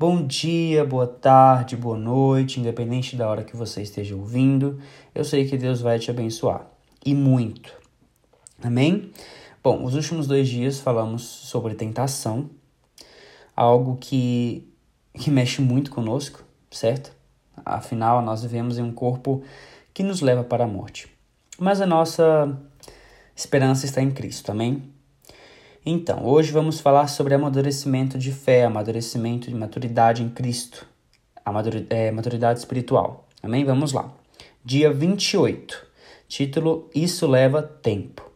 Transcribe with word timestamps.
Bom 0.00 0.26
dia, 0.26 0.82
boa 0.82 1.06
tarde, 1.06 1.76
boa 1.76 1.98
noite, 1.98 2.58
independente 2.58 3.16
da 3.16 3.28
hora 3.28 3.44
que 3.44 3.54
você 3.54 3.82
esteja 3.82 4.16
ouvindo, 4.16 4.80
eu 5.14 5.22
sei 5.22 5.46
que 5.46 5.58
Deus 5.58 5.82
vai 5.82 5.98
te 5.98 6.10
abençoar 6.10 6.66
e 7.04 7.14
muito. 7.14 7.70
Amém? 8.62 9.12
Bom, 9.62 9.84
os 9.84 9.94
últimos 9.94 10.26
dois 10.26 10.48
dias 10.48 10.80
falamos 10.80 11.22
sobre 11.22 11.74
tentação, 11.74 12.48
algo 13.54 13.98
que, 13.98 14.66
que 15.12 15.30
mexe 15.30 15.60
muito 15.60 15.90
conosco, 15.90 16.42
certo? 16.70 17.12
Afinal, 17.62 18.22
nós 18.22 18.40
vivemos 18.40 18.78
em 18.78 18.82
um 18.82 18.94
corpo 18.94 19.42
que 19.92 20.02
nos 20.02 20.22
leva 20.22 20.42
para 20.42 20.64
a 20.64 20.66
morte. 20.66 21.14
Mas 21.58 21.78
a 21.78 21.86
nossa 21.86 22.58
esperança 23.36 23.84
está 23.84 24.00
em 24.00 24.10
Cristo, 24.10 24.50
amém? 24.50 24.82
Então, 25.84 26.26
hoje 26.26 26.52
vamos 26.52 26.78
falar 26.78 27.06
sobre 27.06 27.32
amadurecimento 27.32 28.18
de 28.18 28.32
fé, 28.32 28.64
amadurecimento 28.64 29.48
de 29.48 29.56
maturidade 29.56 30.22
em 30.22 30.28
Cristo, 30.28 30.86
a 31.42 31.50
é, 31.88 32.10
maturidade 32.10 32.58
espiritual. 32.58 33.26
Amém? 33.42 33.64
Vamos 33.64 33.92
lá. 33.92 34.12
Dia 34.62 34.92
28. 34.92 35.86
Título: 36.28 36.90
Isso 36.94 37.26
leva 37.26 37.62
tempo. 37.62 38.30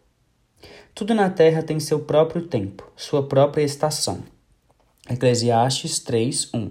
Tudo 0.95 1.15
na 1.15 1.29
terra 1.29 1.63
tem 1.63 1.79
seu 1.79 2.01
próprio 2.01 2.47
tempo, 2.47 2.91
sua 2.97 3.23
própria 3.29 3.63
estação. 3.63 4.25
Eclesiastes 5.11 5.99
3, 5.99 6.49
1. 6.55 6.71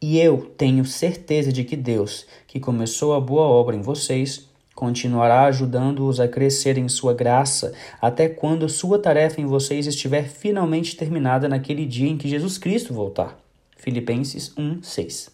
E 0.00 0.18
eu 0.18 0.38
tenho 0.56 0.84
certeza 0.84 1.52
de 1.52 1.62
que 1.62 1.76
Deus, 1.76 2.26
que 2.48 2.58
começou 2.58 3.14
a 3.14 3.20
boa 3.20 3.44
obra 3.44 3.76
em 3.76 3.80
vocês, 3.80 4.50
continuará 4.74 5.44
ajudando-os 5.44 6.20
a 6.20 6.28
crescer 6.28 6.78
em 6.78 6.88
sua 6.88 7.14
graça, 7.14 7.72
até 8.00 8.28
quando 8.28 8.68
sua 8.68 8.98
tarefa 8.98 9.40
em 9.40 9.46
vocês 9.46 9.86
estiver 9.86 10.24
finalmente 10.24 10.96
terminada 10.96 11.48
naquele 11.48 11.84
dia 11.84 12.08
em 12.08 12.16
que 12.16 12.28
Jesus 12.28 12.58
Cristo 12.58 12.94
voltar. 12.94 13.38
Filipenses 13.76 14.52
1, 14.56 14.82
6. 14.82 15.30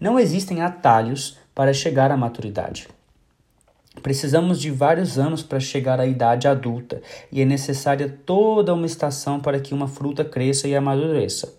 Não 0.00 0.18
existem 0.18 0.60
atalhos 0.60 1.38
para 1.54 1.72
chegar 1.72 2.10
à 2.10 2.16
maturidade. 2.16 2.88
Precisamos 4.02 4.60
de 4.60 4.70
vários 4.70 5.18
anos 5.18 5.42
para 5.42 5.58
chegar 5.58 5.98
à 5.98 6.06
idade 6.06 6.46
adulta 6.46 7.00
e 7.32 7.40
é 7.40 7.44
necessária 7.44 8.08
toda 8.26 8.74
uma 8.74 8.86
estação 8.86 9.40
para 9.40 9.58
que 9.58 9.72
uma 9.72 9.88
fruta 9.88 10.24
cresça 10.24 10.68
e 10.68 10.76
amadureça. 10.76 11.54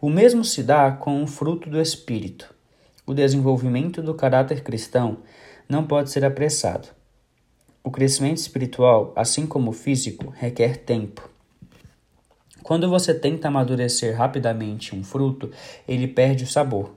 O 0.00 0.08
mesmo 0.08 0.44
se 0.44 0.62
dá 0.62 0.90
com 0.90 1.22
o 1.22 1.26
fruto 1.26 1.68
do 1.68 1.80
Espírito. 1.80 2.52
O 3.06 3.12
desenvolvimento 3.12 4.02
do 4.02 4.14
caráter 4.14 4.62
cristão 4.62 5.18
não 5.68 5.84
pode 5.84 6.10
ser 6.10 6.24
apressado. 6.24 6.88
O 7.82 7.90
crescimento 7.90 8.38
espiritual, 8.38 9.12
assim 9.14 9.46
como 9.46 9.70
o 9.70 9.74
físico, 9.74 10.32
requer 10.34 10.78
tempo. 10.78 11.28
Quando 12.62 12.88
você 12.88 13.12
tenta 13.12 13.48
amadurecer 13.48 14.16
rapidamente 14.16 14.96
um 14.96 15.04
fruto, 15.04 15.50
ele 15.86 16.08
perde 16.08 16.44
o 16.44 16.46
sabor. 16.46 16.94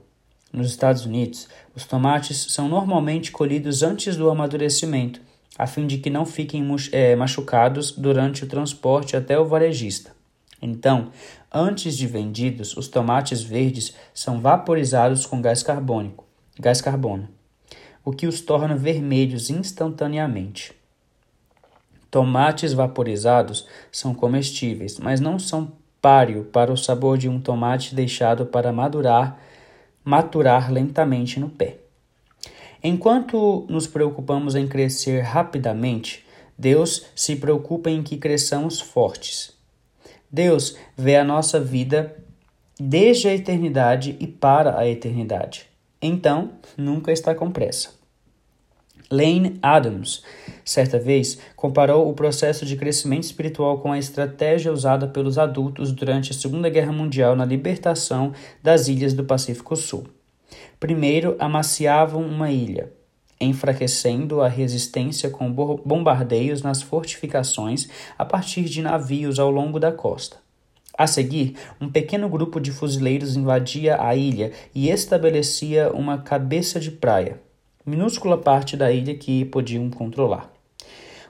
Nos 0.51 0.69
Estados 0.69 1.05
Unidos, 1.05 1.49
os 1.75 1.85
tomates 1.85 2.53
são 2.53 2.69
normalmente 2.69 3.33
colhidos 3.33 3.83
antes 3.83 4.15
do 4.15 4.29
amadurecimento, 4.29 5.19
a 5.57 5.67
fim 5.67 5.85
de 5.85 5.97
que 5.97 6.09
não 6.09 6.25
fiquem 6.25 6.65
é, 6.93 7.15
machucados 7.17 7.91
durante 7.91 8.45
o 8.45 8.47
transporte 8.47 9.17
até 9.17 9.37
o 9.37 9.45
varejista. 9.45 10.15
Então, 10.61 11.11
antes 11.51 11.97
de 11.97 12.07
vendidos, 12.07 12.77
os 12.77 12.87
tomates 12.87 13.43
verdes 13.43 13.93
são 14.13 14.39
vaporizados 14.39 15.25
com 15.25 15.41
gás 15.41 15.61
carbônico, 15.61 16.25
gás 16.57 16.79
carbono 16.79 17.36
o 18.07 18.13
que 18.13 18.25
os 18.25 18.39
torna 18.39 18.73
vermelhos 18.73 19.49
instantaneamente. 19.49 20.71
Tomates 22.09 22.71
vaporizados 22.71 23.67
são 23.91 24.15
comestíveis, 24.15 24.97
mas 24.97 25.19
não 25.19 25.37
são 25.37 25.73
páreo 26.01 26.45
para 26.45 26.71
o 26.71 26.77
sabor 26.77 27.17
de 27.17 27.27
um 27.27 27.37
tomate 27.37 27.93
deixado 27.93 28.45
para 28.45 28.71
madurar, 28.71 29.37
maturar 30.05 30.71
lentamente 30.71 31.37
no 31.37 31.49
pé. 31.49 31.79
Enquanto 32.81 33.65
nos 33.67 33.87
preocupamos 33.87 34.55
em 34.55 34.69
crescer 34.69 35.19
rapidamente, 35.19 36.25
Deus 36.57 37.07
se 37.13 37.35
preocupa 37.35 37.89
em 37.89 38.01
que 38.01 38.15
cresçamos 38.15 38.79
fortes. 38.79 39.51
Deus 40.31 40.77
vê 40.95 41.17
a 41.17 41.25
nossa 41.25 41.59
vida 41.59 42.15
desde 42.79 43.27
a 43.27 43.35
eternidade 43.35 44.15
e 44.17 44.25
para 44.25 44.79
a 44.79 44.87
eternidade. 44.87 45.65
Então, 46.01 46.51
nunca 46.77 47.11
está 47.11 47.35
com 47.35 47.51
pressa. 47.51 47.96
Lane 49.09 49.57
Adams, 49.61 50.21
certa 50.65 50.99
vez, 50.99 51.37
comparou 51.55 52.09
o 52.09 52.13
processo 52.13 52.65
de 52.65 52.75
crescimento 52.75 53.23
espiritual 53.23 53.79
com 53.79 53.91
a 53.91 53.97
estratégia 53.97 54.71
usada 54.71 55.07
pelos 55.07 55.37
adultos 55.37 55.93
durante 55.93 56.31
a 56.31 56.33
Segunda 56.33 56.69
Guerra 56.69 56.91
Mundial 56.91 57.33
na 57.33 57.45
libertação 57.45 58.33
das 58.61 58.89
ilhas 58.89 59.13
do 59.13 59.23
Pacífico 59.23 59.77
Sul. 59.77 60.07
Primeiro, 60.77 61.37
amaciavam 61.39 62.21
uma 62.21 62.51
ilha, 62.51 62.91
enfraquecendo 63.39 64.41
a 64.41 64.49
resistência 64.49 65.29
com 65.29 65.49
bombardeios 65.51 66.61
nas 66.61 66.81
fortificações 66.81 67.87
a 68.17 68.25
partir 68.25 68.63
de 68.63 68.81
navios 68.81 69.39
ao 69.39 69.49
longo 69.49 69.79
da 69.79 69.91
costa. 69.91 70.37
A 70.97 71.07
seguir, 71.07 71.55
um 71.79 71.89
pequeno 71.89 72.27
grupo 72.27 72.59
de 72.59 72.71
fuzileiros 72.71 73.37
invadia 73.37 74.01
a 74.01 74.15
ilha 74.15 74.51
e 74.75 74.89
estabelecia 74.89 75.91
uma 75.93 76.17
cabeça 76.17 76.79
de 76.79 76.91
praia, 76.91 77.39
minúscula 77.87 78.37
parte 78.37 78.75
da 78.75 78.91
ilha 78.91 79.15
que 79.15 79.45
podiam 79.45 79.89
controlar. 79.89 80.51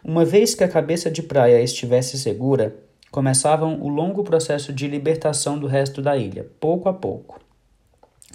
Uma 0.03 0.25
vez 0.25 0.55
que 0.55 0.63
a 0.63 0.67
cabeça 0.67 1.11
de 1.11 1.21
praia 1.21 1.61
estivesse 1.61 2.17
segura, 2.17 2.75
começavam 3.11 3.79
o 3.79 3.87
longo 3.87 4.23
processo 4.23 4.73
de 4.73 4.87
libertação 4.87 5.59
do 5.59 5.67
resto 5.67 6.01
da 6.01 6.17
ilha, 6.17 6.49
pouco 6.59 6.89
a 6.89 6.93
pouco. 6.93 7.39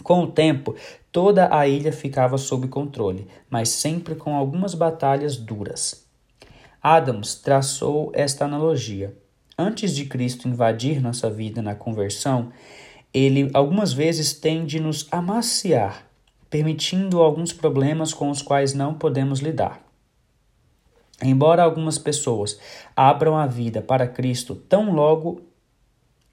Com 0.04 0.22
o 0.22 0.26
tempo, 0.28 0.76
toda 1.10 1.52
a 1.52 1.66
ilha 1.66 1.92
ficava 1.92 2.38
sob 2.38 2.68
controle, 2.68 3.26
mas 3.50 3.70
sempre 3.70 4.14
com 4.14 4.36
algumas 4.36 4.72
batalhas 4.72 5.36
duras. 5.36 6.06
Adams 6.80 7.34
traçou 7.34 8.12
esta 8.14 8.44
analogia. 8.44 9.16
Antes 9.58 9.94
de 9.96 10.04
Cristo 10.04 10.46
invadir 10.46 11.02
nossa 11.02 11.28
vida 11.28 11.60
na 11.60 11.74
conversão, 11.74 12.52
ele 13.12 13.50
algumas 13.52 13.92
vezes 13.92 14.32
tem 14.32 14.64
de 14.64 14.78
nos 14.78 15.08
amaciar 15.10 16.11
permitindo 16.52 17.22
alguns 17.22 17.50
problemas 17.50 18.12
com 18.12 18.28
os 18.28 18.42
quais 18.42 18.74
não 18.74 18.92
podemos 18.92 19.40
lidar. 19.40 19.82
Embora 21.22 21.62
algumas 21.62 21.96
pessoas 21.96 22.60
abram 22.94 23.38
a 23.38 23.46
vida 23.46 23.80
para 23.80 24.06
Cristo 24.06 24.54
tão 24.54 24.92
logo 24.92 25.40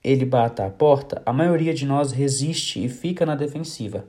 ele 0.04 0.26
bata 0.26 0.66
a 0.66 0.70
porta, 0.70 1.22
a 1.24 1.32
maioria 1.32 1.72
de 1.72 1.86
nós 1.86 2.12
resiste 2.12 2.84
e 2.84 2.88
fica 2.90 3.24
na 3.24 3.34
defensiva. 3.34 4.04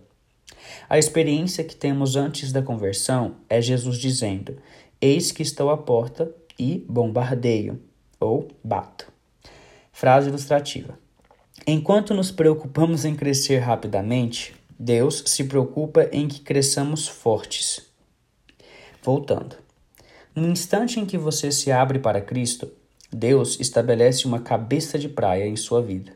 A 0.89 0.97
experiência 0.97 1.63
que 1.63 1.75
temos 1.75 2.17
antes 2.17 2.51
da 2.51 2.61
conversão 2.61 3.35
é 3.49 3.61
Jesus 3.61 3.97
dizendo: 3.97 4.57
Eis 4.99 5.31
que 5.31 5.43
estou 5.43 5.69
à 5.69 5.77
porta 5.77 6.29
e 6.59 6.85
bombardeio, 6.89 7.81
ou 8.19 8.49
bato. 8.61 9.07
Frase 9.93 10.27
ilustrativa. 10.27 10.99
Enquanto 11.65 12.13
nos 12.13 12.31
preocupamos 12.31 13.05
em 13.05 13.15
crescer 13.15 13.59
rapidamente, 13.59 14.53
Deus 14.83 15.25
se 15.27 15.43
preocupa 15.43 16.09
em 16.11 16.27
que 16.27 16.39
cresçamos 16.39 17.07
fortes. 17.07 17.85
Voltando. 19.03 19.55
No 20.33 20.47
instante 20.49 20.99
em 20.99 21.05
que 21.05 21.19
você 21.19 21.51
se 21.51 21.71
abre 21.71 21.99
para 21.99 22.19
Cristo, 22.19 22.67
Deus 23.13 23.59
estabelece 23.59 24.25
uma 24.25 24.39
cabeça 24.39 24.97
de 24.97 25.07
praia 25.07 25.45
em 25.45 25.55
sua 25.55 25.83
vida. 25.83 26.13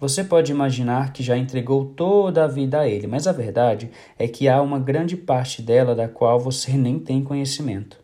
Você 0.00 0.24
pode 0.24 0.50
imaginar 0.50 1.12
que 1.12 1.22
já 1.22 1.38
entregou 1.38 1.84
toda 1.84 2.42
a 2.42 2.48
vida 2.48 2.80
a 2.80 2.88
Ele, 2.88 3.06
mas 3.06 3.28
a 3.28 3.32
verdade 3.32 3.92
é 4.18 4.26
que 4.26 4.48
há 4.48 4.60
uma 4.60 4.80
grande 4.80 5.16
parte 5.16 5.62
dela 5.62 5.94
da 5.94 6.08
qual 6.08 6.40
você 6.40 6.72
nem 6.72 6.98
tem 6.98 7.22
conhecimento. 7.22 7.96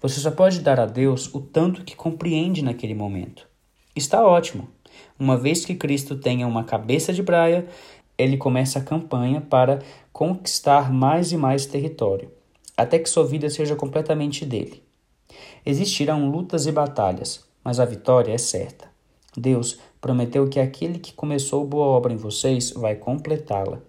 Você 0.00 0.20
só 0.20 0.30
pode 0.30 0.60
dar 0.60 0.80
a 0.80 0.86
Deus 0.86 1.28
o 1.34 1.40
tanto 1.42 1.84
que 1.84 1.94
compreende 1.94 2.62
naquele 2.62 2.94
momento. 2.94 3.46
Está 3.94 4.26
ótimo. 4.26 4.70
Uma 5.18 5.36
vez 5.36 5.66
que 5.66 5.74
Cristo 5.74 6.16
tenha 6.16 6.46
uma 6.46 6.64
cabeça 6.64 7.12
de 7.12 7.22
praia, 7.22 7.66
ele 8.22 8.36
começa 8.36 8.78
a 8.78 8.82
campanha 8.82 9.40
para 9.40 9.80
conquistar 10.12 10.92
mais 10.92 11.32
e 11.32 11.36
mais 11.36 11.66
território, 11.66 12.30
até 12.76 12.98
que 12.98 13.08
sua 13.08 13.24
vida 13.24 13.48
seja 13.50 13.76
completamente 13.76 14.44
dele. 14.44 14.82
Existirão 15.64 16.30
lutas 16.30 16.66
e 16.66 16.72
batalhas, 16.72 17.44
mas 17.64 17.80
a 17.80 17.84
vitória 17.84 18.32
é 18.32 18.38
certa. 18.38 18.90
Deus 19.36 19.78
prometeu 20.00 20.48
que 20.48 20.60
aquele 20.60 20.98
que 20.98 21.12
começou 21.12 21.66
boa 21.66 21.86
obra 21.86 22.12
em 22.12 22.16
vocês 22.16 22.72
vai 22.72 22.96
completá-la. 22.96 23.80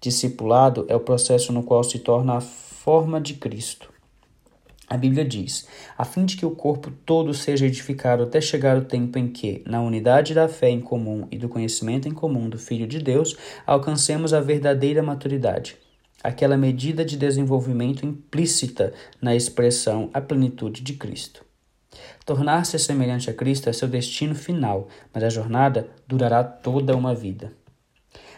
Discipulado 0.00 0.86
é 0.88 0.96
o 0.96 1.00
processo 1.00 1.52
no 1.52 1.62
qual 1.62 1.84
se 1.84 1.98
torna 1.98 2.38
a 2.38 2.40
forma 2.40 3.20
de 3.20 3.34
Cristo. 3.34 3.91
A 4.92 4.96
Bíblia 4.98 5.24
diz: 5.24 5.66
a 5.96 6.04
fim 6.04 6.26
de 6.26 6.36
que 6.36 6.44
o 6.44 6.50
corpo 6.50 6.90
todo 6.90 7.32
seja 7.32 7.64
edificado 7.64 8.24
até 8.24 8.42
chegar 8.42 8.76
o 8.76 8.84
tempo 8.84 9.18
em 9.18 9.26
que, 9.26 9.62
na 9.66 9.80
unidade 9.80 10.34
da 10.34 10.46
fé 10.48 10.68
em 10.68 10.82
comum 10.82 11.26
e 11.30 11.38
do 11.38 11.48
conhecimento 11.48 12.06
em 12.06 12.12
comum 12.12 12.46
do 12.46 12.58
Filho 12.58 12.86
de 12.86 12.98
Deus, 12.98 13.34
alcancemos 13.66 14.34
a 14.34 14.40
verdadeira 14.42 15.02
maturidade, 15.02 15.78
aquela 16.22 16.58
medida 16.58 17.06
de 17.06 17.16
desenvolvimento 17.16 18.04
implícita 18.04 18.92
na 19.18 19.34
expressão 19.34 20.10
a 20.12 20.20
plenitude 20.20 20.82
de 20.82 20.92
Cristo. 20.92 21.42
Tornar-se 22.26 22.78
semelhante 22.78 23.30
a 23.30 23.32
Cristo 23.32 23.70
é 23.70 23.72
seu 23.72 23.88
destino 23.88 24.34
final, 24.34 24.88
mas 25.10 25.24
a 25.24 25.30
jornada 25.30 25.88
durará 26.06 26.44
toda 26.44 26.94
uma 26.94 27.14
vida. 27.14 27.50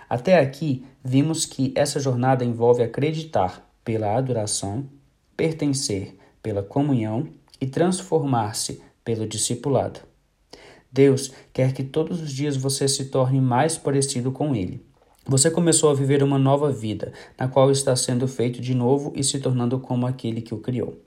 Até 0.08 0.38
aqui, 0.38 0.86
vimos 1.02 1.46
que 1.46 1.72
essa 1.74 1.98
jornada 1.98 2.44
envolve 2.44 2.80
acreditar 2.80 3.68
pela 3.84 4.14
adoração, 4.14 4.88
pertencer 5.36 6.22
pela 6.44 6.62
comunhão 6.62 7.26
e 7.58 7.66
transformar-se 7.66 8.82
pelo 9.02 9.26
discipulado. 9.26 10.00
Deus 10.92 11.32
quer 11.54 11.72
que 11.72 11.82
todos 11.82 12.20
os 12.20 12.30
dias 12.30 12.54
você 12.54 12.86
se 12.86 13.06
torne 13.06 13.40
mais 13.40 13.78
parecido 13.78 14.30
com 14.30 14.54
Ele. 14.54 14.84
Você 15.26 15.50
começou 15.50 15.88
a 15.88 15.94
viver 15.94 16.22
uma 16.22 16.38
nova 16.38 16.70
vida, 16.70 17.14
na 17.38 17.48
qual 17.48 17.70
está 17.70 17.96
sendo 17.96 18.28
feito 18.28 18.60
de 18.60 18.74
novo 18.74 19.10
e 19.16 19.24
se 19.24 19.38
tornando 19.38 19.80
como 19.80 20.06
aquele 20.06 20.42
que 20.42 20.52
o 20.52 20.58
criou. 20.58 21.00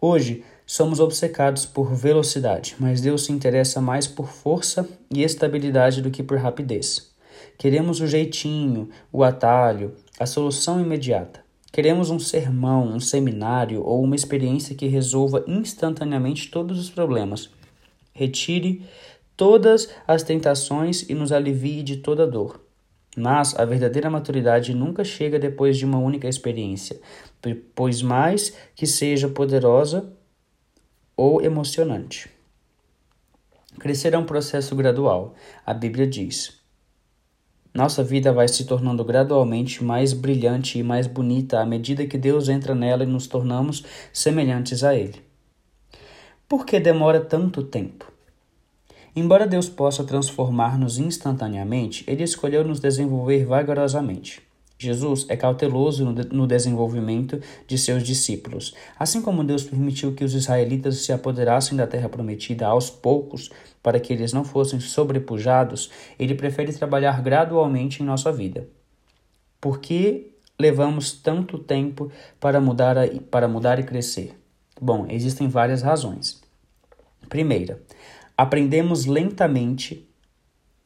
Hoje, 0.00 0.44
somos 0.64 1.00
obcecados 1.00 1.66
por 1.66 1.92
velocidade, 1.92 2.76
mas 2.78 3.00
Deus 3.00 3.24
se 3.24 3.32
interessa 3.32 3.80
mais 3.80 4.06
por 4.06 4.28
força 4.28 4.88
e 5.10 5.24
estabilidade 5.24 6.00
do 6.00 6.10
que 6.10 6.22
por 6.22 6.38
rapidez. 6.38 7.10
Queremos 7.58 8.00
o 8.00 8.06
jeitinho, 8.06 8.90
o 9.12 9.24
atalho, 9.24 9.94
a 10.20 10.24
solução 10.24 10.80
imediata. 10.80 11.45
Queremos 11.76 12.08
um 12.08 12.18
sermão, 12.18 12.88
um 12.88 12.98
seminário 12.98 13.84
ou 13.84 14.02
uma 14.02 14.16
experiência 14.16 14.74
que 14.74 14.86
resolva 14.86 15.44
instantaneamente 15.46 16.50
todos 16.50 16.80
os 16.80 16.88
problemas, 16.88 17.50
retire 18.14 18.82
todas 19.36 19.90
as 20.08 20.22
tentações 20.22 21.02
e 21.06 21.14
nos 21.14 21.32
alivie 21.32 21.82
de 21.82 21.98
toda 21.98 22.26
dor. 22.26 22.64
Mas 23.14 23.54
a 23.58 23.66
verdadeira 23.66 24.08
maturidade 24.08 24.74
nunca 24.74 25.04
chega 25.04 25.38
depois 25.38 25.76
de 25.76 25.84
uma 25.84 25.98
única 25.98 26.26
experiência, 26.26 26.98
pois 27.74 28.00
mais 28.00 28.56
que 28.74 28.86
seja 28.86 29.28
poderosa 29.28 30.10
ou 31.14 31.42
emocionante. 31.42 32.30
Crescer 33.78 34.14
é 34.14 34.18
um 34.18 34.24
processo 34.24 34.74
gradual. 34.74 35.34
A 35.66 35.74
Bíblia 35.74 36.06
diz: 36.06 36.58
Nossa 37.76 38.02
vida 38.02 38.32
vai 38.32 38.48
se 38.48 38.64
tornando 38.64 39.04
gradualmente 39.04 39.84
mais 39.84 40.14
brilhante 40.14 40.78
e 40.78 40.82
mais 40.82 41.06
bonita 41.06 41.60
à 41.60 41.66
medida 41.66 42.06
que 42.06 42.16
Deus 42.16 42.48
entra 42.48 42.74
nela 42.74 43.02
e 43.02 43.06
nos 43.06 43.26
tornamos 43.26 43.84
semelhantes 44.14 44.82
a 44.82 44.94
Ele. 44.94 45.20
Por 46.48 46.64
que 46.64 46.80
demora 46.80 47.20
tanto 47.20 47.62
tempo? 47.62 48.10
Embora 49.14 49.46
Deus 49.46 49.68
possa 49.68 50.02
transformar-nos 50.04 50.98
instantaneamente, 50.98 52.02
Ele 52.06 52.24
escolheu 52.24 52.64
nos 52.64 52.80
desenvolver 52.80 53.44
vagarosamente. 53.44 54.45
Jesus 54.78 55.24
é 55.30 55.36
cauteloso 55.36 56.04
no 56.04 56.46
desenvolvimento 56.46 57.40
de 57.66 57.78
seus 57.78 58.02
discípulos. 58.02 58.74
Assim 58.98 59.22
como 59.22 59.42
Deus 59.42 59.64
permitiu 59.64 60.14
que 60.14 60.22
os 60.22 60.34
israelitas 60.34 60.98
se 60.98 61.12
apoderassem 61.12 61.76
da 61.76 61.86
terra 61.86 62.10
prometida 62.10 62.66
aos 62.66 62.90
poucos, 62.90 63.50
para 63.82 63.98
que 63.98 64.12
eles 64.12 64.32
não 64.32 64.44
fossem 64.44 64.78
sobrepujados, 64.78 65.90
Ele 66.18 66.34
prefere 66.34 66.72
trabalhar 66.72 67.22
gradualmente 67.22 68.02
em 68.02 68.06
nossa 68.06 68.30
vida. 68.30 68.68
Por 69.60 69.80
que 69.80 70.32
levamos 70.58 71.12
tanto 71.12 71.58
tempo 71.58 72.10
para 72.38 72.60
mudar, 72.60 72.96
para 73.30 73.48
mudar 73.48 73.78
e 73.78 73.84
crescer? 73.84 74.38
Bom, 74.78 75.06
existem 75.08 75.48
várias 75.48 75.80
razões. 75.80 76.42
Primeira, 77.28 77.82
aprendemos 78.36 79.06
lentamente. 79.06 80.06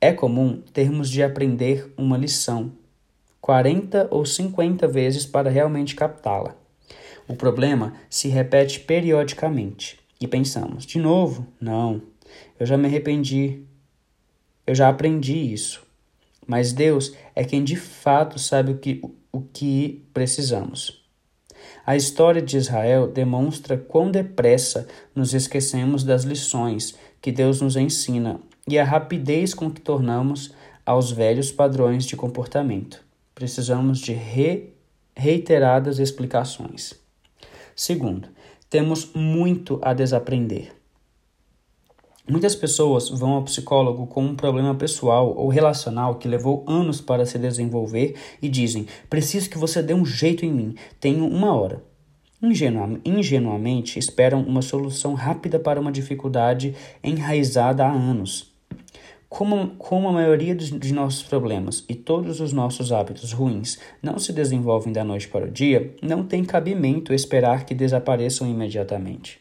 É 0.01 0.13
comum 0.13 0.63
termos 0.73 1.11
de 1.11 1.23
aprender 1.23 1.93
uma 1.97 2.17
lição 2.17 2.73
40 3.51 4.07
ou 4.13 4.25
50 4.25 4.87
vezes 4.87 5.27
para 5.27 5.51
realmente 5.51 5.97
captá-la. 5.97 6.55
O 7.27 7.35
problema 7.35 7.95
se 8.09 8.29
repete 8.29 8.79
periodicamente 8.79 9.99
e 10.21 10.29
pensamos: 10.29 10.87
de 10.87 11.01
novo? 11.01 11.45
Não, 11.61 12.01
eu 12.61 12.65
já 12.65 12.77
me 12.77 12.87
arrependi. 12.87 13.65
Eu 14.65 14.73
já 14.73 14.89
aprendi 14.89 15.37
isso. 15.53 15.83
Mas 16.47 16.73
Deus 16.73 17.13
é 17.35 17.43
quem 17.43 17.65
de 17.65 17.75
fato 17.75 18.39
sabe 18.39 18.71
o 18.71 18.79
que, 18.79 19.03
o 19.33 19.41
que 19.41 20.07
precisamos. 20.15 21.05
A 21.85 21.97
história 21.97 22.41
de 22.41 22.57
Israel 22.57 23.09
demonstra 23.09 23.77
quão 23.77 24.13
depressa 24.13 24.87
nos 25.13 25.35
esquecemos 25.35 26.05
das 26.05 26.23
lições 26.23 26.95
que 27.21 27.33
Deus 27.33 27.61
nos 27.61 27.75
ensina 27.75 28.39
e 28.69 28.79
a 28.79 28.85
rapidez 28.85 29.55
com 29.55 29.69
que 29.69 29.81
tornamos 29.81 30.55
aos 30.87 31.11
velhos 31.11 31.51
padrões 31.51 32.05
de 32.05 32.15
comportamento. 32.15 33.10
Precisamos 33.41 34.01
de 34.01 34.13
re 34.13 34.75
reiteradas 35.17 35.99
explicações. 35.99 36.93
Segundo, 37.75 38.29
temos 38.69 39.15
muito 39.15 39.79
a 39.81 39.95
desaprender. 39.95 40.77
Muitas 42.29 42.55
pessoas 42.55 43.09
vão 43.09 43.33
ao 43.33 43.43
psicólogo 43.43 44.07
com 44.09 44.23
um 44.23 44.37
problema 44.37 44.75
pessoal 44.75 45.35
ou 45.35 45.49
relacional 45.49 46.17
que 46.17 46.29
levou 46.29 46.67
anos 46.69 47.01
para 47.01 47.25
se 47.25 47.39
desenvolver 47.39 48.15
e 48.43 48.49
dizem: 48.51 48.87
preciso 49.09 49.49
que 49.49 49.57
você 49.57 49.83
dê 49.83 49.95
um 49.95 50.05
jeito 50.05 50.45
em 50.45 50.53
mim, 50.53 50.75
tenho 51.01 51.27
uma 51.27 51.55
hora. 51.55 51.83
ingenuamente 52.43 53.99
esperam 53.99 54.43
uma 54.43 54.61
solução 54.61 55.15
rápida 55.15 55.59
para 55.59 55.81
uma 55.81 55.91
dificuldade 55.91 56.77
enraizada 57.03 57.87
há 57.87 57.91
anos. 57.91 58.50
Como, 59.31 59.77
como 59.79 60.09
a 60.09 60.13
maioria 60.13 60.57
de, 60.57 60.77
de 60.77 60.93
nossos 60.93 61.23
problemas 61.23 61.85
e 61.89 61.95
todos 61.95 62.41
os 62.41 62.53
nossos 62.53 62.91
hábitos 62.91 63.33
ruins 63.33 63.79
não 64.03 64.19
se 64.19 64.33
desenvolvem 64.33 64.93
da 64.93 65.05
noite 65.05 65.29
para 65.29 65.47
o 65.47 65.51
dia, 65.51 65.95
não 66.03 66.25
tem 66.25 66.45
cabimento 66.45 67.15
esperar 67.15 67.65
que 67.65 67.73
desapareçam 67.73 68.51
imediatamente. 68.51 69.41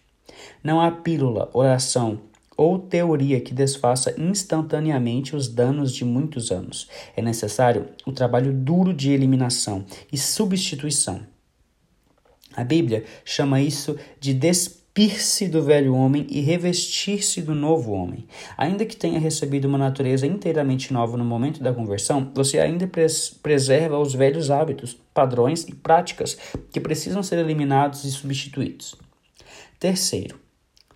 Não 0.64 0.80
há 0.80 0.92
pílula, 0.92 1.50
oração, 1.54 2.22
ou 2.56 2.78
teoria 2.78 3.42
que 3.42 3.52
desfaça 3.52 4.14
instantaneamente 4.22 5.36
os 5.36 5.48
danos 5.48 5.92
de 5.92 6.06
muitos 6.06 6.52
anos. 6.52 6.88
É 7.18 7.22
necessário 7.22 7.88
o 8.06 8.12
trabalho 8.12 8.54
duro 8.54 8.94
de 8.94 9.12
eliminação 9.12 9.84
e 10.14 10.18
substituição. 10.20 11.22
A 12.56 12.64
Bíblia 12.64 13.06
chama 13.26 13.60
isso 13.60 13.98
de 14.20 14.36
despir-se 15.00 15.48
do 15.48 15.64
velho 15.64 15.96
homem 15.96 16.28
e 16.30 16.42
revestir-se 16.42 17.42
do 17.42 17.56
novo 17.56 17.94
homem. 17.94 18.28
Ainda 18.58 18.86
que 18.86 18.98
tenha 18.98 19.18
recebido 19.18 19.66
uma 19.66 19.78
natureza 19.78 20.28
inteiramente 20.28 20.92
nova 20.92 21.16
no 21.16 21.24
momento 21.24 21.64
da 21.64 21.74
conversão, 21.74 22.30
você 22.36 22.60
ainda 22.60 22.86
pres 22.86 23.30
preserva 23.30 23.98
os 23.98 24.14
velhos 24.14 24.52
hábitos, 24.52 24.98
padrões 25.14 25.66
e 25.70 25.74
práticas 25.74 26.38
que 26.70 26.82
precisam 26.82 27.24
ser 27.24 27.40
eliminados 27.40 28.04
e 28.04 28.12
substituídos. 28.12 28.96
Terceiro, 29.80 30.38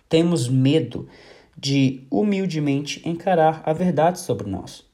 temos 0.06 0.50
medo 0.50 1.08
de 1.56 2.06
humildemente 2.10 3.00
encarar 3.08 3.62
a 3.64 3.72
verdade 3.72 4.20
sobre 4.20 4.50
nós. 4.50 4.84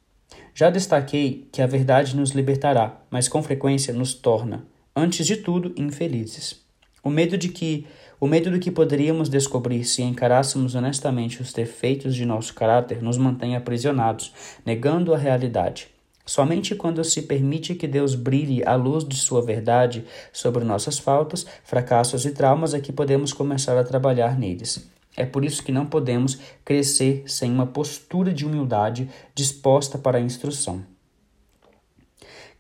Já 0.54 0.70
destaquei 0.70 1.48
que 1.50 1.60
a 1.60 1.66
verdade 1.66 2.14
nos 2.14 2.30
libertará, 2.30 3.00
mas 3.10 3.26
com 3.26 3.42
frequência 3.42 3.92
nos 3.92 4.14
torna, 4.14 4.64
antes 4.94 5.26
de 5.26 5.38
tudo, 5.38 5.74
infelizes. 5.76 6.60
O 7.02 7.10
medo 7.10 7.36
de 7.36 7.48
que 7.48 7.86
o 8.20 8.26
medo 8.26 8.50
do 8.50 8.60
que 8.60 8.70
poderíamos 8.70 9.30
descobrir 9.30 9.82
se 9.84 10.02
encarássemos 10.02 10.74
honestamente 10.74 11.40
os 11.40 11.54
defeitos 11.54 12.14
de 12.14 12.26
nosso 12.26 12.52
caráter 12.52 13.02
nos 13.02 13.16
mantém 13.16 13.56
aprisionados, 13.56 14.34
negando 14.64 15.14
a 15.14 15.16
realidade. 15.16 15.88
Somente 16.26 16.74
quando 16.74 17.02
se 17.02 17.22
permite 17.22 17.74
que 17.74 17.88
Deus 17.88 18.14
brilhe 18.14 18.62
a 18.64 18.76
luz 18.76 19.04
de 19.04 19.16
sua 19.16 19.40
verdade 19.40 20.04
sobre 20.32 20.64
nossas 20.64 20.98
faltas, 20.98 21.46
fracassos 21.64 22.26
e 22.26 22.30
traumas 22.30 22.74
é 22.74 22.80
que 22.80 22.92
podemos 22.92 23.32
começar 23.32 23.76
a 23.78 23.84
trabalhar 23.84 24.38
neles. 24.38 24.86
É 25.16 25.24
por 25.24 25.44
isso 25.44 25.64
que 25.64 25.72
não 25.72 25.86
podemos 25.86 26.38
crescer 26.62 27.24
sem 27.26 27.50
uma 27.50 27.66
postura 27.66 28.32
de 28.32 28.44
humildade 28.44 29.08
disposta 29.34 29.98
para 29.98 30.18
a 30.18 30.20
instrução. 30.20 30.84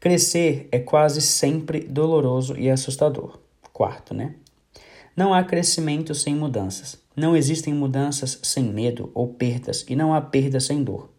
Crescer 0.00 0.68
é 0.72 0.78
quase 0.78 1.20
sempre 1.20 1.80
doloroso 1.80 2.56
e 2.56 2.70
assustador. 2.70 3.38
Quarto, 3.72 4.14
né? 4.14 4.34
Não 5.16 5.34
há 5.34 5.42
crescimento 5.42 6.14
sem 6.14 6.34
mudanças. 6.34 6.98
Não 7.16 7.36
existem 7.36 7.74
mudanças 7.74 8.38
sem 8.42 8.64
medo 8.64 9.10
ou 9.14 9.34
perdas, 9.34 9.84
e 9.88 9.96
não 9.96 10.14
há 10.14 10.20
perda 10.20 10.60
sem 10.60 10.82
dor. 10.82 11.10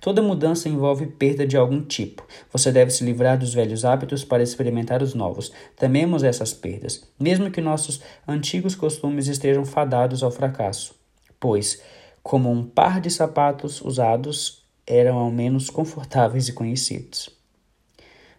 Toda 0.00 0.22
mudança 0.22 0.68
envolve 0.68 1.06
perda 1.06 1.46
de 1.46 1.56
algum 1.56 1.82
tipo. 1.82 2.26
Você 2.52 2.72
deve 2.72 2.90
se 2.90 3.04
livrar 3.04 3.38
dos 3.38 3.54
velhos 3.54 3.84
hábitos 3.84 4.24
para 4.24 4.42
experimentar 4.42 5.02
os 5.02 5.14
novos. 5.14 5.52
Tememos 5.76 6.22
essas 6.22 6.52
perdas, 6.52 7.08
mesmo 7.18 7.50
que 7.50 7.60
nossos 7.60 8.00
antigos 8.26 8.74
costumes 8.74 9.28
estejam 9.28 9.64
fadados 9.64 10.22
ao 10.22 10.30
fracasso, 10.30 10.94
pois, 11.38 11.82
como 12.22 12.50
um 12.50 12.64
par 12.64 13.00
de 13.00 13.10
sapatos 13.10 13.80
usados, 13.80 14.64
eram 14.86 15.18
ao 15.18 15.30
menos 15.30 15.70
confortáveis 15.70 16.48
e 16.48 16.52
conhecidos. 16.52 17.28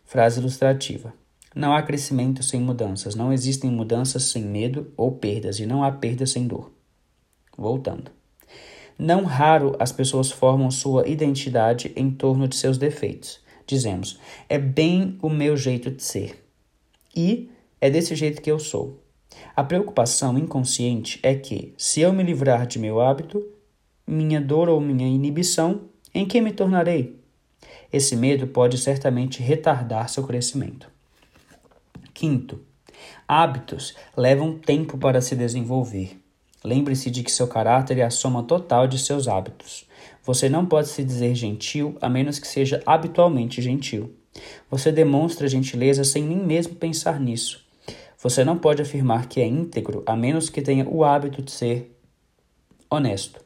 Frase 0.03 0.39
ilustrativa. 0.39 1.13
Não 1.55 1.73
há 1.73 1.81
crescimento 1.81 2.43
sem 2.43 2.61
mudanças, 2.61 3.15
não 3.15 3.33
existem 3.33 3.71
mudanças 3.71 4.23
sem 4.23 4.43
medo 4.43 4.93
ou 4.95 5.11
perdas, 5.11 5.59
e 5.59 5.65
não 5.65 5.83
há 5.83 5.91
perda 5.91 6.25
sem 6.25 6.47
dor. 6.47 6.71
Voltando. 7.57 8.11
Não 8.97 9.23
raro 9.23 9.75
as 9.79 9.91
pessoas 9.91 10.29
formam 10.29 10.69
sua 10.69 11.07
identidade 11.07 11.91
em 11.95 12.11
torno 12.11 12.47
de 12.47 12.55
seus 12.55 12.77
defeitos. 12.77 13.39
Dizemos, 13.65 14.19
é 14.47 14.59
bem 14.59 15.17
o 15.21 15.29
meu 15.29 15.55
jeito 15.55 15.89
de 15.89 16.03
ser. 16.03 16.45
E 17.15 17.49
é 17.79 17.89
desse 17.89 18.15
jeito 18.15 18.41
que 18.41 18.51
eu 18.51 18.59
sou. 18.59 19.01
A 19.55 19.63
preocupação 19.63 20.37
inconsciente 20.37 21.19
é 21.23 21.33
que, 21.33 21.73
se 21.77 22.01
eu 22.01 22.11
me 22.11 22.23
livrar 22.23 22.67
de 22.67 22.77
meu 22.77 22.99
hábito, 22.99 23.45
minha 24.05 24.41
dor 24.41 24.69
ou 24.69 24.81
minha 24.81 25.07
inibição, 25.07 25.81
em 26.13 26.25
que 26.25 26.41
me 26.41 26.51
tornarei? 26.51 27.19
Esse 27.91 28.15
medo 28.15 28.47
pode 28.47 28.77
certamente 28.77 29.41
retardar 29.41 30.09
seu 30.09 30.25
crescimento. 30.25 30.89
Quinto, 32.19 32.59
hábitos 33.25 33.95
levam 34.17 34.59
tempo 34.59 34.97
para 34.97 35.21
se 35.21 35.37
desenvolver. 35.37 36.19
Lembre-se 36.61 37.09
de 37.09 37.23
que 37.23 37.31
seu 37.31 37.47
caráter 37.47 37.97
é 37.97 38.03
a 38.03 38.09
soma 38.09 38.43
total 38.43 38.89
de 38.89 38.99
seus 38.99 39.25
hábitos. 39.25 39.87
Você 40.25 40.49
não 40.49 40.65
pode 40.65 40.89
se 40.89 41.01
dizer 41.01 41.33
gentil 41.33 41.97
a 42.01 42.09
menos 42.09 42.37
que 42.37 42.45
seja 42.45 42.83
habitualmente 42.85 43.61
gentil. 43.61 44.13
Você 44.69 44.91
demonstra 44.91 45.47
gentileza 45.47 46.03
sem 46.03 46.21
nem 46.23 46.39
mesmo 46.39 46.75
pensar 46.75 47.21
nisso. 47.21 47.65
Você 48.21 48.43
não 48.43 48.57
pode 48.57 48.81
afirmar 48.81 49.29
que 49.29 49.39
é 49.39 49.47
íntegro 49.47 50.03
a 50.05 50.13
menos 50.13 50.49
que 50.49 50.61
tenha 50.61 50.85
o 50.89 51.05
hábito 51.05 51.41
de 51.41 51.51
ser 51.51 51.97
honesto. 52.89 53.41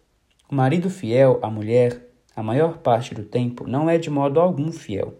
O 0.52 0.56
marido 0.56 0.90
fiel 0.90 1.38
à 1.44 1.48
mulher, 1.48 2.10
a 2.36 2.42
maior 2.42 2.80
parte 2.80 3.14
do 3.14 3.24
tempo, 3.24 3.68
não 3.68 3.88
é 3.88 4.00
de 4.00 4.10
modo 4.10 4.40
algum 4.40 4.72
fiel. 4.72 5.14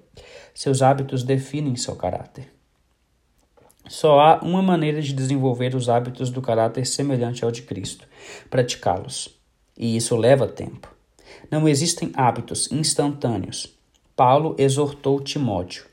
Seus 0.56 0.82
hábitos 0.82 1.22
definem 1.22 1.76
seu 1.76 1.96
caráter. 1.96 2.53
Só 3.88 4.20
há 4.20 4.40
uma 4.42 4.62
maneira 4.62 5.02
de 5.02 5.14
desenvolver 5.14 5.76
os 5.76 5.90
hábitos 5.90 6.30
do 6.30 6.42
caráter 6.42 6.86
semelhante 6.86 7.44
ao 7.44 7.52
de 7.52 7.64
Cristo: 7.64 8.08
praticá-los. 8.50 9.30
E 9.78 9.98
isso 9.98 10.16
leva 10.16 10.48
tempo. 10.48 10.94
Não 11.52 11.68
existem 11.68 12.12
hábitos 12.14 12.72
instantâneos. 12.72 13.76
Paulo 14.16 14.56
exortou 14.58 15.20
Timóteo: 15.20 15.86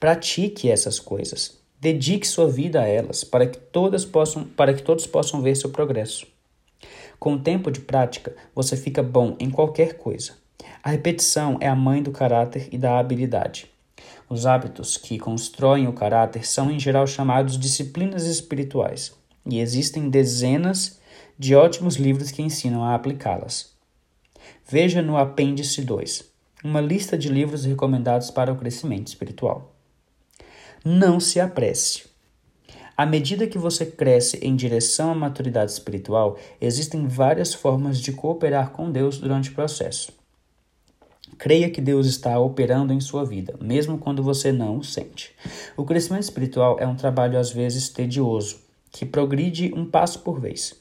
pratique 0.00 0.70
essas 0.70 0.98
coisas. 0.98 1.58
Dedique 1.78 2.26
sua 2.26 2.48
vida 2.48 2.80
a 2.80 2.86
elas, 2.86 3.22
para 3.22 3.46
que, 3.46 3.58
todas 3.58 4.04
possam, 4.04 4.44
para 4.44 4.72
que 4.72 4.82
todos 4.82 5.06
possam 5.06 5.42
ver 5.42 5.56
seu 5.56 5.70
progresso. 5.70 6.26
Com 7.18 7.34
o 7.34 7.38
tempo 7.38 7.70
de 7.70 7.80
prática, 7.80 8.34
você 8.54 8.76
fica 8.76 9.02
bom 9.02 9.36
em 9.38 9.50
qualquer 9.50 9.98
coisa. 9.98 10.32
A 10.82 10.90
repetição 10.90 11.58
é 11.60 11.68
a 11.68 11.76
mãe 11.76 12.02
do 12.02 12.10
caráter 12.10 12.68
e 12.72 12.78
da 12.78 12.98
habilidade. 12.98 13.70
Os 14.28 14.44
hábitos 14.44 14.96
que 14.96 15.18
constroem 15.18 15.86
o 15.86 15.92
caráter 15.92 16.44
são 16.44 16.68
em 16.70 16.80
geral 16.80 17.06
chamados 17.06 17.56
disciplinas 17.56 18.24
espirituais, 18.26 19.14
e 19.48 19.60
existem 19.60 20.10
dezenas 20.10 20.98
de 21.38 21.54
ótimos 21.54 21.94
livros 21.94 22.32
que 22.32 22.42
ensinam 22.42 22.82
a 22.82 22.94
aplicá-las. 22.94 23.76
Veja 24.68 25.00
no 25.00 25.16
apêndice 25.16 25.80
2, 25.82 26.24
uma 26.64 26.80
lista 26.80 27.16
de 27.16 27.28
livros 27.28 27.64
recomendados 27.64 28.30
para 28.30 28.52
o 28.52 28.56
crescimento 28.56 29.06
espiritual. 29.06 29.72
Não 30.84 31.20
se 31.20 31.38
apresse. 31.38 32.04
À 32.96 33.06
medida 33.06 33.46
que 33.46 33.58
você 33.58 33.86
cresce 33.86 34.38
em 34.38 34.56
direção 34.56 35.12
à 35.12 35.14
maturidade 35.14 35.70
espiritual, 35.70 36.36
existem 36.60 37.06
várias 37.06 37.54
formas 37.54 38.00
de 38.00 38.10
cooperar 38.10 38.70
com 38.70 38.90
Deus 38.90 39.18
durante 39.18 39.50
o 39.50 39.54
processo. 39.54 40.15
Creia 41.38 41.70
que 41.70 41.80
Deus 41.80 42.06
está 42.06 42.38
operando 42.38 42.92
em 42.92 43.00
sua 43.00 43.24
vida, 43.24 43.54
mesmo 43.60 43.98
quando 43.98 44.22
você 44.22 44.50
não 44.50 44.78
o 44.78 44.84
sente. 44.84 45.34
O 45.76 45.84
crescimento 45.84 46.22
espiritual 46.22 46.78
é 46.80 46.86
um 46.86 46.96
trabalho 46.96 47.38
às 47.38 47.50
vezes 47.50 47.88
tedioso, 47.88 48.58
que 48.90 49.04
progride 49.04 49.72
um 49.74 49.84
passo 49.84 50.20
por 50.20 50.40
vez. 50.40 50.74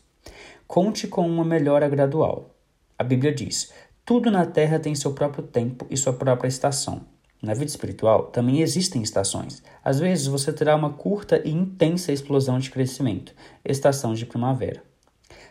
Conte 0.67 1.07
com 1.07 1.27
uma 1.27 1.43
melhora 1.43 1.89
gradual. 1.89 2.55
A 2.97 3.03
Bíblia 3.03 3.33
diz: 3.33 3.71
tudo 4.05 4.29
na 4.29 4.45
terra 4.45 4.79
tem 4.79 4.93
seu 4.93 5.13
próprio 5.13 5.43
tempo 5.43 5.87
e 5.89 5.97
sua 5.97 6.13
própria 6.13 6.47
estação. 6.47 7.01
Na 7.41 7.53
vida 7.53 7.65
espiritual 7.65 8.27
também 8.27 8.61
existem 8.61 9.01
estações. 9.01 9.61
Às 9.83 9.99
vezes 9.99 10.27
você 10.27 10.53
terá 10.53 10.75
uma 10.75 10.93
curta 10.93 11.41
e 11.43 11.51
intensa 11.51 12.11
explosão 12.11 12.59
de 12.59 12.71
crescimento, 12.71 13.33
estação 13.63 14.13
de 14.13 14.25
primavera, 14.25 14.83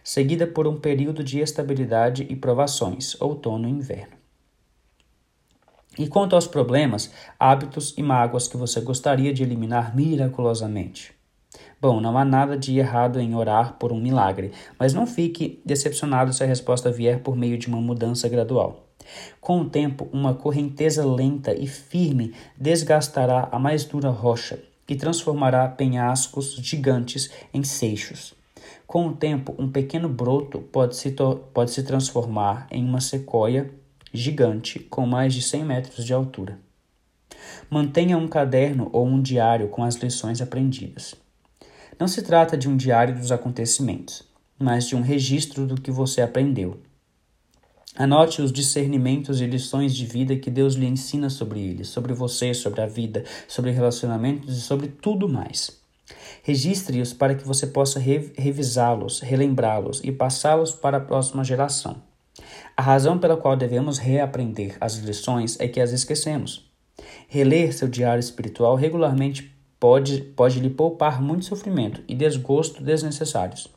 seguida 0.02 0.46
por 0.46 0.66
um 0.66 0.80
período 0.80 1.22
de 1.22 1.40
estabilidade 1.40 2.26
e 2.28 2.34
provações, 2.34 3.20
outono 3.20 3.68
e 3.68 3.72
inverno. 3.72 4.23
E 5.98 6.08
quanto 6.08 6.34
aos 6.34 6.46
problemas, 6.46 7.12
hábitos 7.38 7.94
e 7.96 8.02
mágoas 8.02 8.48
que 8.48 8.56
você 8.56 8.80
gostaria 8.80 9.32
de 9.32 9.42
eliminar 9.42 9.94
miraculosamente? 9.94 11.14
Bom, 11.80 12.00
não 12.00 12.16
há 12.18 12.24
nada 12.24 12.56
de 12.56 12.78
errado 12.78 13.20
em 13.20 13.34
orar 13.34 13.74
por 13.74 13.92
um 13.92 14.00
milagre, 14.00 14.50
mas 14.78 14.92
não 14.92 15.06
fique 15.06 15.60
decepcionado 15.64 16.32
se 16.32 16.42
a 16.42 16.46
resposta 16.46 16.90
vier 16.90 17.20
por 17.20 17.36
meio 17.36 17.58
de 17.58 17.68
uma 17.68 17.80
mudança 17.80 18.28
gradual. 18.28 18.88
Com 19.40 19.60
o 19.60 19.68
tempo, 19.68 20.08
uma 20.12 20.34
correnteza 20.34 21.04
lenta 21.06 21.54
e 21.54 21.66
firme 21.66 22.34
desgastará 22.56 23.48
a 23.52 23.58
mais 23.58 23.84
dura 23.84 24.08
rocha 24.08 24.58
e 24.88 24.96
transformará 24.96 25.68
penhascos 25.68 26.56
gigantes 26.56 27.30
em 27.52 27.62
seixos. 27.62 28.34
Com 28.86 29.08
o 29.08 29.12
tempo, 29.14 29.54
um 29.58 29.70
pequeno 29.70 30.08
broto 30.08 30.60
pode 30.60 30.96
se, 30.96 31.14
pode 31.52 31.70
se 31.70 31.82
transformar 31.82 32.66
em 32.70 32.84
uma 32.84 33.00
sequoia 33.00 33.70
gigante 34.14 34.78
com 34.78 35.04
mais 35.04 35.34
de 35.34 35.42
100 35.42 35.64
metros 35.64 36.04
de 36.04 36.14
altura. 36.14 36.58
Mantenha 37.68 38.16
um 38.16 38.28
caderno 38.28 38.88
ou 38.92 39.06
um 39.06 39.20
diário 39.20 39.68
com 39.68 39.82
as 39.82 39.96
lições 39.96 40.40
aprendidas. 40.40 41.14
Não 41.98 42.06
se 42.06 42.22
trata 42.22 42.56
de 42.56 42.68
um 42.68 42.76
diário 42.76 43.14
dos 43.14 43.32
acontecimentos, 43.32 44.22
mas 44.58 44.86
de 44.86 44.96
um 44.96 45.00
registro 45.00 45.66
do 45.66 45.80
que 45.80 45.90
você 45.90 46.22
aprendeu. 46.22 46.80
Anote 47.96 48.42
os 48.42 48.52
discernimentos 48.52 49.40
e 49.40 49.46
lições 49.46 49.94
de 49.94 50.04
vida 50.04 50.36
que 50.36 50.50
Deus 50.50 50.74
lhe 50.74 50.86
ensina 50.86 51.30
sobre 51.30 51.60
eles, 51.60 51.88
sobre 51.88 52.12
você, 52.12 52.52
sobre 52.52 52.80
a 52.80 52.86
vida, 52.86 53.24
sobre 53.46 53.70
relacionamentos 53.70 54.56
e 54.56 54.60
sobre 54.60 54.88
tudo 54.88 55.28
mais. 55.28 55.80
Registre-os 56.42 57.12
para 57.12 57.34
que 57.34 57.46
você 57.46 57.66
possa 57.66 57.98
revisá-los, 57.98 59.20
relembrá-los 59.20 60.00
e 60.02 60.10
passá-los 60.10 60.72
para 60.72 60.98
a 60.98 61.00
próxima 61.00 61.44
geração. 61.44 62.13
A 62.76 62.82
razão 62.82 63.18
pela 63.18 63.36
qual 63.36 63.56
devemos 63.56 63.98
reaprender 63.98 64.76
as 64.80 64.96
lições 64.96 65.58
é 65.60 65.68
que 65.68 65.80
as 65.80 65.92
esquecemos. 65.92 66.68
Reler 67.28 67.72
seu 67.72 67.88
diário 67.88 68.20
espiritual 68.20 68.74
regularmente 68.74 69.54
pode, 69.78 70.20
pode 70.20 70.58
lhe 70.58 70.70
poupar 70.70 71.22
muito 71.22 71.44
sofrimento 71.44 72.02
e 72.08 72.14
desgosto 72.14 72.82
desnecessários. 72.82 73.68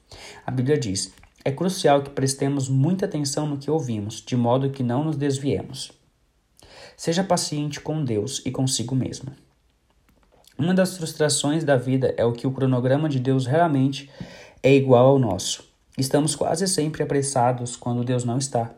A 0.45 0.49
Bíblia 0.49 0.77
diz: 0.79 1.13
é 1.45 1.51
crucial 1.51 2.01
que 2.01 2.09
prestemos 2.09 2.67
muita 2.67 3.05
atenção 3.05 3.45
no 3.45 3.57
que 3.57 3.69
ouvimos, 3.69 4.21
de 4.21 4.35
modo 4.35 4.69
que 4.69 4.83
não 4.83 5.03
nos 5.03 5.15
desviemos. 5.15 5.91
Seja 6.95 7.23
paciente 7.23 7.79
com 7.79 8.03
Deus 8.03 8.41
e 8.45 8.51
consigo 8.51 8.95
mesmo. 8.95 9.31
Uma 10.57 10.73
das 10.73 10.97
frustrações 10.97 11.63
da 11.63 11.77
vida 11.77 12.15
é 12.17 12.25
o 12.25 12.33
que 12.33 12.47
o 12.47 12.51
cronograma 12.51 13.07
de 13.07 13.19
Deus 13.19 13.45
realmente 13.45 14.09
é 14.63 14.73
igual 14.73 15.05
ao 15.05 15.19
nosso. 15.19 15.63
Estamos 15.97 16.35
quase 16.35 16.67
sempre 16.67 17.03
apressados 17.03 17.75
quando 17.75 18.03
Deus 18.03 18.23
não 18.23 18.37
está. 18.37 18.73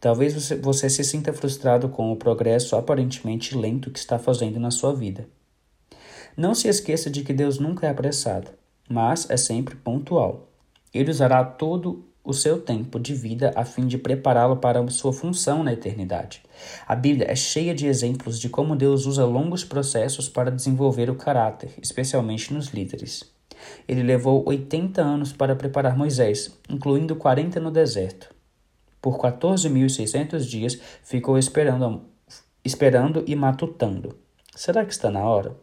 Talvez 0.00 0.34
você, 0.34 0.56
você 0.56 0.88
se 0.88 1.04
sinta 1.04 1.32
frustrado 1.32 1.88
com 1.88 2.12
o 2.12 2.16
progresso 2.16 2.76
aparentemente 2.76 3.56
lento 3.56 3.90
que 3.90 3.98
está 3.98 4.18
fazendo 4.18 4.58
na 4.60 4.70
sua 4.70 4.94
vida. 4.94 5.28
Não 6.36 6.54
se 6.54 6.68
esqueça 6.68 7.10
de 7.10 7.22
que 7.22 7.32
Deus 7.32 7.58
nunca 7.58 7.86
é 7.86 7.90
apressado, 7.90 8.50
mas 8.88 9.28
é 9.28 9.36
sempre 9.36 9.74
pontual. 9.74 10.48
Ele 10.94 11.10
usará 11.10 11.44
todo 11.44 12.04
o 12.24 12.32
seu 12.32 12.60
tempo 12.60 13.00
de 13.00 13.14
vida 13.14 13.52
a 13.56 13.64
fim 13.64 13.86
de 13.86 13.96
prepará-lo 13.96 14.58
para 14.58 14.86
sua 14.88 15.12
função 15.12 15.64
na 15.64 15.72
eternidade. 15.72 16.42
A 16.86 16.94
Bíblia 16.94 17.26
é 17.30 17.34
cheia 17.34 17.74
de 17.74 17.86
exemplos 17.86 18.38
de 18.38 18.48
como 18.48 18.76
Deus 18.76 19.06
usa 19.06 19.24
longos 19.24 19.64
processos 19.64 20.28
para 20.28 20.50
desenvolver 20.50 21.08
o 21.08 21.14
caráter, 21.14 21.70
especialmente 21.82 22.52
nos 22.52 22.68
líderes. 22.68 23.24
Ele 23.88 24.02
levou 24.02 24.46
80 24.46 25.00
anos 25.00 25.32
para 25.32 25.56
preparar 25.56 25.96
Moisés, 25.96 26.56
incluindo 26.68 27.16
40 27.16 27.58
no 27.60 27.70
deserto. 27.70 28.37
Por 29.00 29.18
14.600 29.18 30.40
dias 30.40 30.78
ficou 31.02 31.38
esperando, 31.38 32.02
esperando 32.64 33.24
e 33.26 33.36
matutando. 33.36 34.18
Será 34.54 34.84
que 34.84 34.92
está 34.92 35.10
na 35.10 35.22
hora? 35.22 35.56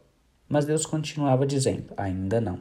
Mas 0.48 0.66
Deus 0.66 0.86
continuava 0.86 1.46
dizendo: 1.46 1.94
ainda 1.98 2.40
não. 2.40 2.60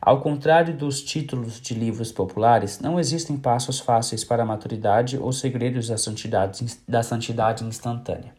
Ao 0.00 0.20
contrário 0.20 0.76
dos 0.76 1.02
títulos 1.02 1.60
de 1.60 1.74
livros 1.74 2.12
populares, 2.12 2.78
não 2.78 3.00
existem 3.00 3.36
passos 3.36 3.80
fáceis 3.80 4.22
para 4.22 4.42
a 4.42 4.46
maturidade 4.46 5.18
ou 5.18 5.32
segredos 5.32 5.88
da 5.88 5.96
santidade, 5.96 6.64
da 6.86 7.02
santidade 7.02 7.64
instantânea. 7.64 8.32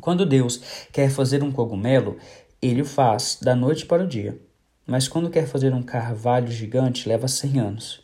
Quando 0.00 0.24
Deus 0.24 0.88
quer 0.90 1.10
fazer 1.10 1.42
um 1.42 1.52
cogumelo, 1.52 2.16
ele 2.60 2.82
o 2.82 2.84
faz 2.84 3.38
da 3.42 3.54
noite 3.54 3.84
para 3.84 4.04
o 4.04 4.06
dia. 4.06 4.40
Mas 4.86 5.06
quando 5.06 5.30
quer 5.30 5.46
fazer 5.46 5.74
um 5.74 5.82
carvalho 5.82 6.48
gigante, 6.48 7.08
leva 7.08 7.28
cem 7.28 7.60
anos. 7.60 8.00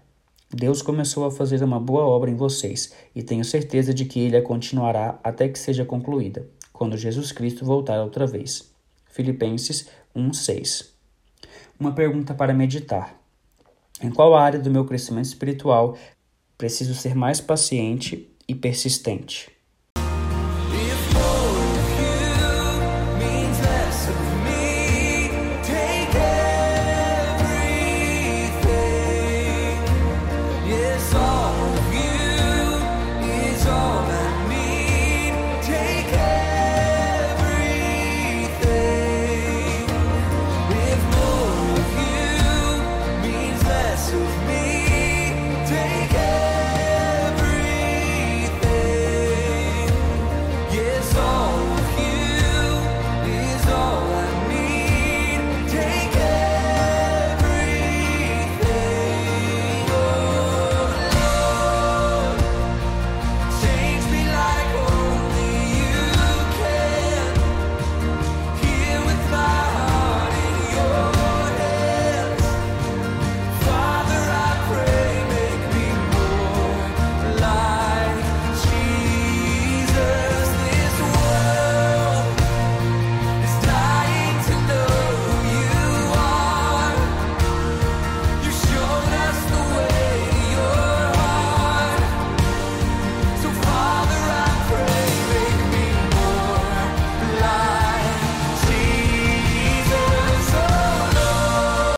Deus 0.50 0.82
começou 0.82 1.24
a 1.24 1.32
fazer 1.32 1.64
uma 1.64 1.80
boa 1.80 2.08
obra 2.08 2.32
em 2.32 2.36
vocês 2.36 2.92
e 3.14 3.22
tenho 3.22 3.46
certeza 3.46 3.94
de 3.94 4.06
que 4.06 4.20
ele 4.20 4.38
a 4.38 4.42
continuará 4.42 5.20
até 5.24 5.48
que 5.48 5.60
seja 5.60 5.86
concluída, 5.86 6.50
quando 6.74 6.98
Jesus 6.98 7.32
Cristo 7.32 7.64
voltar 7.64 8.02
outra 8.02 8.26
vez. 8.26 8.74
Filipenses 9.06 9.88
1:6. 10.16 10.92
Uma 11.80 11.92
pergunta 11.92 12.34
para 12.34 12.52
meditar. 12.52 13.24
Em 14.02 14.12
qual 14.12 14.36
área 14.36 14.60
do 14.60 14.70
meu 14.70 14.86
crescimento 14.86 15.26
espiritual 15.26 15.98
preciso 16.58 16.94
ser 16.94 17.16
mais 17.16 17.40
paciente 17.40 18.30
e 18.48 18.54
persistente. 18.54 19.55